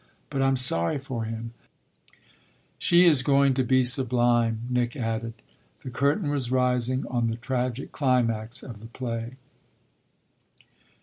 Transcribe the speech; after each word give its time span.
But 0.31 0.41
I'm 0.41 0.57
sorry 0.57 0.97
for 0.97 1.25
him 1.25 1.53
she 2.79 3.05
is 3.05 3.21
going 3.21 3.53
to 3.53 3.63
be 3.63 3.83
sublime," 3.83 4.61
Nick 4.67 4.95
added. 4.95 5.35
The 5.81 5.91
curtain 5.91 6.31
was 6.31 6.49
rising 6.51 7.05
on 7.05 7.27
the 7.27 7.35
tragic 7.35 7.91
climax 7.91 8.63
of 8.63 8.79
the 8.79 8.87
play. 8.87 9.35